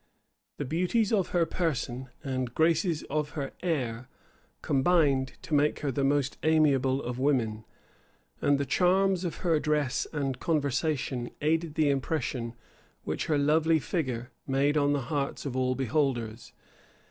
The 0.57 0.65
beauties 0.65 1.13
of 1.13 1.27
her 1.27 1.45
person 1.45 2.09
and 2.23 2.55
graces 2.55 3.03
of 3.03 3.29
her 3.37 3.51
air 3.61 4.09
combined 4.63 5.33
to 5.43 5.53
make 5.53 5.81
her 5.81 5.91
the 5.91 6.03
most 6.03 6.39
amiable 6.41 7.03
of 7.03 7.19
women; 7.19 7.65
and 8.41 8.57
the 8.57 8.65
charms 8.65 9.23
of 9.23 9.35
her 9.45 9.53
address 9.53 10.07
and 10.11 10.39
conversation 10.39 11.29
aided 11.39 11.75
the 11.75 11.91
impression 11.91 12.55
which 13.03 13.27
her 13.27 13.37
lovely 13.37 13.77
figure 13.77 14.31
made 14.47 14.75
on 14.75 14.93
the 14.93 15.01
hearts 15.01 15.45
of 15.45 15.55
all 15.55 15.75
beholders. 15.75 16.51